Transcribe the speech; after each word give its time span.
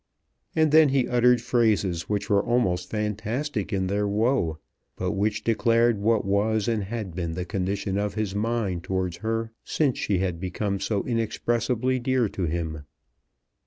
And 0.55 0.71
then 0.71 0.89
he 0.89 1.07
uttered 1.07 1.41
phrases 1.43 2.09
which 2.09 2.27
were 2.27 2.41
almost 2.43 2.89
fantastic 2.89 3.71
in 3.71 3.85
their 3.85 4.07
woe, 4.07 4.57
but 4.95 5.11
which 5.11 5.43
declared 5.43 5.99
what 5.99 6.25
was 6.25 6.67
and 6.67 6.85
had 6.85 7.13
been 7.13 7.35
the 7.35 7.45
condition 7.45 7.99
of 7.99 8.15
his 8.15 8.33
mind 8.33 8.83
towards 8.83 9.17
her 9.17 9.51
since 9.63 9.99
she 9.99 10.17
had 10.17 10.39
become 10.39 10.79
so 10.79 11.03
inexpressibly 11.03 11.99
dear 11.99 12.27
to 12.29 12.45
him. 12.45 12.85